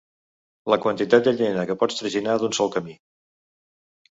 La 0.73 0.77
quantitat 0.85 1.27
de 1.27 1.33
llenya 1.41 1.65
que 1.71 1.75
pots 1.83 1.99
traginar 2.01 2.41
d'un 2.45 2.59
sol 2.61 2.73
camí. 2.77 2.97